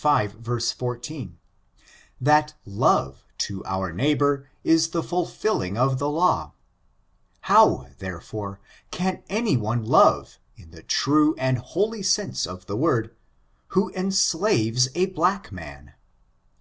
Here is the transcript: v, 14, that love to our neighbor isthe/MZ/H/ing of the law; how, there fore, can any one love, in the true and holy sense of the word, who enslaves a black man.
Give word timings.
v, 0.00 0.28
14, 0.78 1.38
that 2.20 2.54
love 2.64 3.24
to 3.36 3.64
our 3.64 3.92
neighbor 3.92 4.48
isthe/MZ/H/ing 4.64 5.76
of 5.76 5.98
the 5.98 6.08
law; 6.08 6.52
how, 7.40 7.88
there 7.98 8.20
fore, 8.20 8.60
can 8.92 9.24
any 9.28 9.56
one 9.56 9.84
love, 9.84 10.38
in 10.56 10.70
the 10.70 10.84
true 10.84 11.34
and 11.36 11.58
holy 11.58 12.04
sense 12.04 12.46
of 12.46 12.66
the 12.66 12.76
word, 12.76 13.12
who 13.74 13.90
enslaves 13.92 14.88
a 14.94 15.06
black 15.06 15.50
man. 15.50 15.94